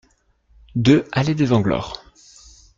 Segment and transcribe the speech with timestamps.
[0.73, 2.03] deux allée des Anglores